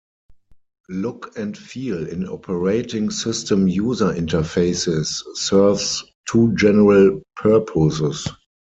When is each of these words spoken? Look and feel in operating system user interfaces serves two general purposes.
Look 0.89 1.37
and 1.37 1.55
feel 1.55 2.07
in 2.07 2.27
operating 2.27 3.11
system 3.11 3.67
user 3.67 4.11
interfaces 4.11 5.21
serves 5.35 6.03
two 6.27 6.55
general 6.55 7.21
purposes. 7.35 8.27